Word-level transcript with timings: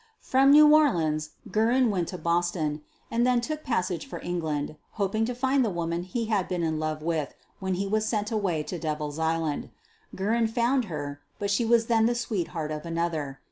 From 0.19 0.49
New 0.49 0.65
Orleans 0.73 1.29
Guerin 1.51 1.91
went 1.91 2.07
to 2.07 2.17
Boston, 2.17 2.81
and 3.11 3.23
then 3.23 3.39
took 3.39 3.63
passage 3.63 4.07
for 4.07 4.17
England, 4.21 4.75
hop 4.93 5.13
ing 5.13 5.25
to 5.25 5.35
find 5.35 5.63
the 5.63 5.69
woman 5.69 6.01
he 6.01 6.25
had 6.25 6.47
been 6.47 6.63
in 6.63 6.79
love 6.79 7.03
with 7.03 7.35
when 7.59 7.75
he 7.75 7.85
was 7.85 8.07
sent 8.07 8.31
away 8.31 8.63
to 8.63 8.79
Devil's 8.79 9.19
Island. 9.19 9.69
Guerin 10.15 10.47
found 10.47 10.85
her, 10.85 11.21
but 11.37 11.51
she 11.51 11.65
was 11.65 11.85
then 11.85 12.07
the 12.07 12.15
sweetheart 12.15 12.71
of 12.71 12.83
another. 12.83 13.39